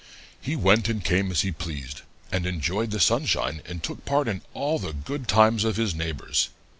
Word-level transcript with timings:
He 0.41 0.55
went 0.55 0.89
and 0.89 1.05
came 1.05 1.29
as 1.29 1.41
he 1.41 1.51
pleased, 1.51 2.01
and 2.31 2.47
enjoyed 2.47 2.89
the 2.89 2.99
sunshine 2.99 3.61
and 3.67 3.83
took 3.83 4.03
part 4.03 4.27
in 4.27 4.41
all 4.55 4.79
the 4.79 4.93
good 4.93 5.27
times 5.27 5.63
of 5.63 5.77
his 5.77 5.93
neighbors. 5.93 6.49